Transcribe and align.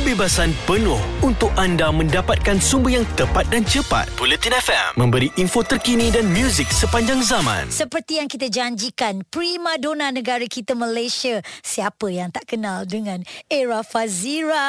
Kebebasan 0.00 0.56
penuh 0.64 0.96
untuk 1.20 1.52
anda 1.60 1.92
mendapatkan 1.92 2.56
sumber 2.56 2.96
yang 2.96 3.04
tepat 3.20 3.44
dan 3.52 3.60
cepat. 3.68 4.08
Bulletin 4.16 4.56
FM 4.56 4.96
memberi 4.96 5.28
info 5.36 5.60
terkini 5.60 6.08
dan 6.08 6.24
muzik 6.32 6.72
sepanjang 6.72 7.20
zaman. 7.20 7.68
Seperti 7.68 8.16
yang 8.16 8.24
kita 8.24 8.48
janjikan, 8.48 9.20
prima 9.28 9.76
dona 9.76 10.08
negara 10.08 10.48
kita 10.48 10.72
Malaysia. 10.72 11.44
Siapa 11.60 12.08
yang 12.08 12.32
tak 12.32 12.48
kenal 12.48 12.88
dengan 12.88 13.20
Era 13.52 13.84
Fazira? 13.84 14.64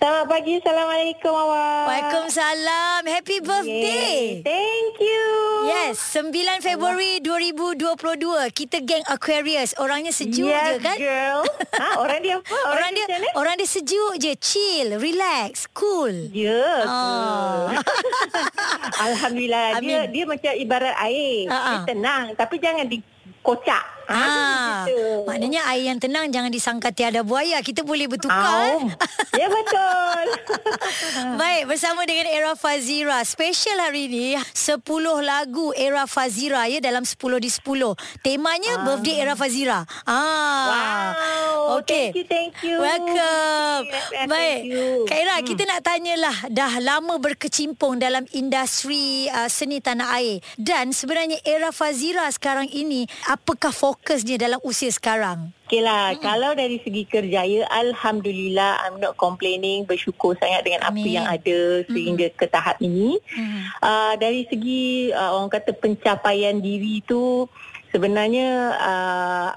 Selamat 0.00 0.24
pagi. 0.24 0.56
Assalamualaikum 0.56 1.32
awak. 1.36 1.84
Waalaikumsalam. 1.84 3.00
Happy 3.12 3.44
birthday. 3.44 4.40
Yay. 4.40 4.40
Thank 4.40 5.04
you. 5.04 5.28
Yes, 5.68 6.00
9 6.16 6.64
Februari 6.64 7.20
2022. 7.20 8.56
Kita 8.56 8.80
geng 8.88 9.04
Aquarius. 9.04 9.76
Orangnya 9.76 10.16
sejuk 10.16 10.48
je 10.48 10.80
yes, 10.80 10.80
kan? 10.80 10.96
girl. 10.96 11.44
Ha, 11.80 11.96
orang 11.96 12.20
dia 12.20 12.36
apa? 12.36 12.58
Orang 12.76 12.90
dia 12.92 13.04
macam 13.08 13.24
mana? 13.24 13.28
orang 13.40 13.54
dia 13.56 13.68
sejuk 13.68 14.12
je, 14.20 14.29
chill, 14.36 14.98
relax, 14.98 15.66
cool. 15.70 16.12
Ya. 16.30 16.84
Ah. 16.84 17.70
ke? 17.70 17.82
Alhamdulillah. 19.06 19.80
Dia 19.80 19.98
Amin. 20.04 20.12
dia 20.12 20.24
macam 20.26 20.52
ibarat 20.52 20.94
air. 21.02 21.46
Ah, 21.46 21.54
ah. 21.54 21.62
Dia 21.64 21.78
tenang 21.88 22.24
tapi 22.34 22.54
jangan 22.58 22.86
dikocak. 22.86 23.84
Ha, 24.10 24.18
Ah, 24.18 24.90
gitu. 24.90 25.22
maknanya 25.22 25.70
air 25.70 25.86
yang 25.86 26.02
tenang 26.02 26.34
jangan 26.34 26.50
disangka 26.50 26.90
tiada 26.90 27.22
buaya. 27.22 27.62
Kita 27.62 27.86
boleh 27.86 28.10
bertukar. 28.10 28.74
Eh? 28.74 28.90
Ya 29.38 29.46
betul. 29.46 30.24
Baik, 31.40 31.70
bersama 31.70 32.02
dengan 32.02 32.26
Era 32.26 32.58
Fazira. 32.58 33.22
Special 33.22 33.78
hari 33.78 34.10
ini 34.10 34.34
10 34.34 34.82
lagu 35.22 35.70
Era 35.78 36.10
Fazira 36.10 36.66
ya 36.66 36.82
dalam 36.82 37.06
10 37.06 37.14
di 37.38 37.46
10. 37.46 37.62
Temanya 38.18 38.82
birthday 38.82 39.22
Era 39.22 39.38
Fazira. 39.38 39.86
Ah. 40.02 40.66
Wow. 40.66 41.49
Okey. 41.78 42.10
Thank 42.10 42.18
you, 42.18 42.26
thank 42.26 42.54
you. 42.66 42.76
Welcome. 42.82 43.84
Yeah, 43.86 44.26
Baik. 44.26 44.58
thank 44.66 44.74
you. 44.74 44.86
Kak 45.06 45.18
Ira, 45.22 45.36
hmm. 45.38 45.46
kita 45.46 45.62
nak 45.70 45.80
tanyalah 45.86 46.36
dah 46.50 46.72
lama 46.82 47.14
berkecimpung 47.22 48.02
dalam 48.02 48.26
industri 48.34 49.30
uh, 49.30 49.46
seni 49.46 49.78
tanah 49.78 50.18
air 50.18 50.42
dan 50.58 50.90
sebenarnya 50.90 51.38
Era 51.46 51.70
Fazira 51.70 52.26
sekarang 52.34 52.66
ini 52.66 53.06
apakah 53.30 53.70
fokusnya 53.70 54.36
dalam 54.40 54.58
usia 54.66 54.90
sekarang? 54.90 55.54
Okey 55.70 55.86
lah, 55.86 56.10
hmm. 56.10 56.18
kalau 56.18 56.50
dari 56.58 56.82
segi 56.82 57.06
kerjaya, 57.06 57.62
Alhamdulillah, 57.70 58.82
I'm 58.90 58.98
not 58.98 59.14
complaining, 59.14 59.86
bersyukur 59.86 60.34
sangat 60.42 60.66
dengan 60.66 60.82
apa 60.82 60.98
Amin. 60.98 61.14
yang 61.14 61.30
ada 61.30 61.86
sehingga 61.86 62.26
ke 62.34 62.50
tahap 62.50 62.82
ini. 62.82 63.22
Hmm. 63.30 63.62
Uh, 63.78 64.14
dari 64.18 64.50
segi 64.50 65.14
uh, 65.14 65.38
orang 65.38 65.54
kata 65.54 65.70
pencapaian 65.78 66.58
diri 66.58 67.06
tu, 67.06 67.46
sebenarnya 67.94 68.74
uh, 68.82 69.50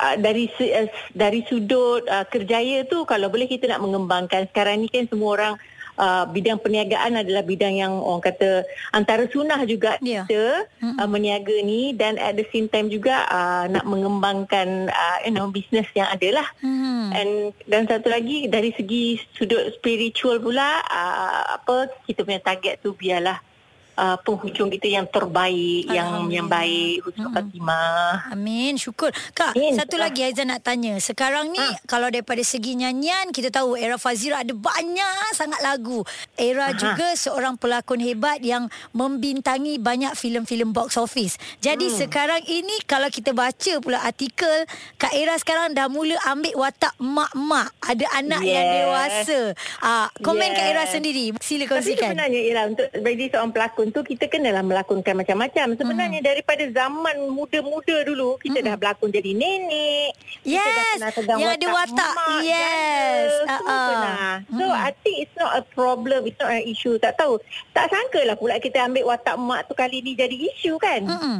uh, 0.00 0.16
dari 0.20 0.48
uh, 0.48 0.88
dari 1.16 1.40
sudut 1.48 2.04
uh, 2.06 2.24
kerjaya 2.28 2.84
tu, 2.86 3.08
kalau 3.08 3.32
boleh 3.32 3.48
kita 3.48 3.68
nak 3.68 3.82
mengembangkan. 3.82 4.48
Sekarang 4.52 4.84
ni 4.84 4.88
kan 4.92 5.08
semua 5.08 5.30
orang 5.34 5.54
Uh, 5.96 6.28
bidang 6.28 6.60
perniagaan 6.60 7.16
adalah 7.16 7.40
bidang 7.40 7.80
yang 7.80 7.96
orang 8.04 8.20
kata 8.20 8.68
antara 8.92 9.24
sunnah 9.32 9.64
juga 9.64 9.96
Ya. 10.04 10.28
kita 10.28 10.68
uh, 11.00 11.08
meniaga 11.08 11.56
ni 11.64 11.96
dan 11.96 12.20
at 12.20 12.36
the 12.36 12.44
same 12.52 12.68
time 12.68 12.92
juga 12.92 13.24
uh, 13.32 13.64
nak 13.64 13.88
mengembangkan 13.88 14.92
uh, 14.92 15.18
you 15.24 15.32
know 15.32 15.48
bisnes 15.48 15.88
yang 15.96 16.04
ada 16.12 16.36
lah. 16.36 16.48
Hmm. 16.60 17.16
And 17.16 17.32
dan 17.64 17.88
satu 17.88 18.12
lagi 18.12 18.44
dari 18.44 18.76
segi 18.76 19.24
sudut 19.40 19.72
spiritual 19.80 20.36
pula 20.36 20.84
uh, 20.84 21.56
apa 21.56 21.88
kita 22.04 22.28
punya 22.28 22.44
target 22.44 22.84
tu 22.84 22.92
biarlah 22.92 23.40
uh, 23.96 24.16
penghujung 24.20 24.68
kita 24.70 24.86
yang 24.86 25.06
terbaik, 25.06 25.88
yang 25.88 26.28
yang 26.28 26.46
baik, 26.46 27.02
husnul 27.02 27.32
khatimah. 27.32 28.30
Amin, 28.30 28.76
syukur. 28.76 29.10
Kak, 29.32 29.52
Amin. 29.52 29.74
satu 29.74 29.96
lagi 29.96 30.22
Aizan 30.22 30.48
nak 30.48 30.62
tanya. 30.62 30.96
Sekarang 30.96 31.48
ni 31.48 31.58
Ha. 31.58 31.80
kalau 31.84 32.06
daripada 32.06 32.40
segi 32.40 32.76
nyanyian 32.76 33.30
kita 33.30 33.50
tahu 33.50 33.74
Era 33.74 33.96
Fazira 33.96 34.40
ada 34.40 34.52
banyak 34.52 35.32
sangat 35.32 35.60
lagu. 35.60 36.04
Era 36.36 36.70
Aha. 36.70 36.76
juga 36.76 37.08
seorang 37.12 37.56
pelakon 37.56 37.98
hebat 37.98 38.40
yang 38.40 38.68
membintangi 38.92 39.76
banyak 39.76 40.12
filem-filem 40.12 40.70
box 40.70 40.96
office. 40.96 41.34
Jadi 41.58 41.88
Hmm. 41.88 41.96
sekarang 41.98 42.42
ini 42.44 42.84
kalau 42.84 43.08
kita 43.08 43.32
baca 43.32 43.72
pula 43.78 44.00
artikel 44.00 44.68
Kak 44.96 45.12
Era 45.12 45.34
sekarang 45.36 45.72
dah 45.72 45.88
mula 45.88 46.18
ambil 46.26 46.52
watak 46.58 46.92
mak-mak. 46.98 47.72
Ada 47.80 48.06
anak 48.14 48.42
yang 48.42 48.66
Yes. 48.66 48.74
dewasa. 48.76 49.40
Ah, 49.80 50.06
komen 50.20 50.52
Kak 50.52 50.66
Era 50.66 50.84
Yes. 50.84 50.92
sendiri. 50.92 51.26
Sila 51.38 51.64
Tapi 51.64 51.70
kongsikan. 51.72 52.10
sebenarnya 52.12 52.40
ialah 52.42 52.64
untuk 52.68 52.86
bagi 52.98 53.24
seorang 53.26 53.52
pelakon 53.52 53.85
tu 53.88 54.00
kita 54.00 54.26
kenalah 54.26 54.60
melakonkan 54.60 55.14
macam-macam. 55.14 55.74
Sebenarnya 55.74 56.20
Hmm. 56.20 56.28
daripada 56.28 56.64
zaman 56.66 57.28
muda-muda 57.28 57.96
dulu 58.02 58.38
kita 58.38 58.58
dah 58.58 58.74
berlakon 58.74 59.08
jadi 59.08 59.30
nenek. 59.30 60.10
Kita 60.40 60.56
dah 60.56 60.72
Yes, 60.72 60.90
pernah 60.94 61.12
pegang 61.12 61.38
yang 61.38 61.52
ada 61.52 61.66
watak. 61.68 62.12
mak, 62.12 62.40
Yes. 62.40 62.56
janda, 62.56 63.36
semua 63.36 63.48
Ah, 63.48 63.60
ah. 63.66 63.86
pernah. 63.86 64.30
So 64.46 64.64
Mm-mm. 64.64 64.86
I 64.86 64.90
think 64.96 65.16
it's 65.20 65.36
not 65.36 65.52
a 65.52 65.62
problem, 65.64 66.20
it's 66.24 66.38
not 66.38 66.50
an 66.50 66.64
issue. 66.64 66.94
Tak 66.96 67.14
tahu. 67.14 67.38
Tak 67.70 67.86
sangka 67.86 68.20
lah 68.22 68.34
pula 68.34 68.56
kita 68.56 68.78
ambil 68.80 69.06
watak 69.06 69.36
mak 69.36 69.66
tu 69.66 69.74
kali 69.74 70.00
ni 70.00 70.12
jadi 70.12 70.32
isu 70.32 70.76
kan. 70.76 71.02
Mm-mm. 71.02 71.38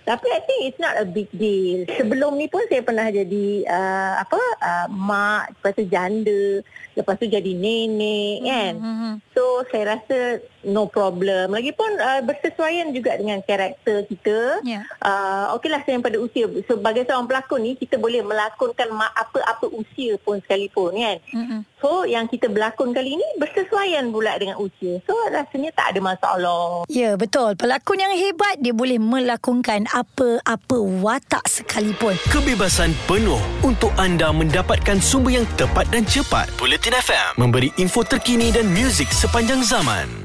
Tapi 0.00 0.24
I 0.24 0.40
think 0.40 0.60
it's 0.64 0.80
not 0.80 0.96
a 0.96 1.04
big 1.04 1.28
deal. 1.30 1.84
Sebelum 1.90 2.32
ni 2.34 2.48
pun 2.48 2.64
saya 2.64 2.80
pernah 2.80 3.12
jadi 3.12 3.46
uh, 3.68 4.14
apa 4.18 4.40
uh, 4.58 4.86
mak, 4.88 5.52
lepas 5.52 5.72
tu 5.74 5.84
janda, 5.84 6.64
lepas 6.98 7.14
tu 7.14 7.30
jadi 7.30 7.52
nenek 7.54 8.36
kan. 8.42 8.72
Mhm. 8.74 9.12
So 9.38 9.62
saya 9.70 9.94
rasa 9.94 10.42
no 10.66 10.90
problem. 10.90 11.54
Lagipun 11.54 11.94
uh, 12.02 12.20
bersesuaian 12.26 12.90
juga 12.90 13.14
dengan 13.14 13.38
karakter 13.46 14.02
kita. 14.10 14.66
Ya. 14.66 14.82
Uh, 14.98 15.54
Okeylah 15.54 15.86
saya 15.86 16.02
pada 16.02 16.18
usia 16.18 16.50
sebagai 16.66 17.06
seorang 17.06 17.30
pelakon 17.30 17.62
ni 17.62 17.78
kita 17.78 17.96
boleh 17.96 18.26
melakonkan 18.26 18.90
apa-apa 18.90 19.70
usia 19.70 20.18
pun 20.18 20.42
sekalipun 20.42 20.98
kan. 20.98 21.16
Mm-mm. 21.30 21.60
So 21.78 22.02
yang 22.10 22.26
kita 22.26 22.50
berlakon 22.50 22.90
kali 22.90 23.14
ni 23.14 23.28
bersesuaian 23.38 24.10
pula 24.10 24.34
dengan 24.34 24.58
usia. 24.58 24.98
So 25.06 25.14
rasanya 25.30 25.70
tak 25.78 25.94
ada 25.94 26.00
masalah. 26.02 26.82
Ya, 26.90 27.14
betul. 27.14 27.54
Pelakon 27.54 28.02
yang 28.02 28.14
hebat 28.18 28.58
dia 28.58 28.74
boleh 28.74 28.98
melakonkan 28.98 29.86
apa-apa 29.94 30.78
watak 30.98 31.46
sekalipun. 31.46 32.18
Kebebasan 32.34 32.90
penuh 33.06 33.38
untuk 33.62 33.94
anda 33.94 34.34
mendapatkan 34.34 34.98
sumber 34.98 35.38
yang 35.38 35.46
tepat 35.54 35.86
dan 35.94 36.02
cepat. 36.02 36.50
Bulletin 36.88 37.04
FM 37.04 37.32
memberi 37.36 37.68
info 37.76 38.00
terkini 38.00 38.48
dan 38.48 38.64
muzik 38.72 39.12
sepanjang 39.12 39.60
zaman. 39.60 40.24